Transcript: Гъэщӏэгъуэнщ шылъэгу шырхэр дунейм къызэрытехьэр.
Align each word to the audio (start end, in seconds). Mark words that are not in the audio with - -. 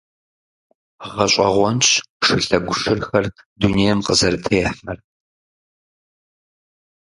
Гъэщӏэгъуэнщ 1.13 1.87
шылъэгу 2.25 2.75
шырхэр 2.79 3.25
дунейм 3.59 3.99
къызэрытехьэр. 4.05 4.97